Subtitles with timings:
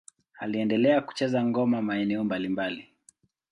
[0.39, 2.93] Aliendelea kucheza ngoma maeneo mbalimbali.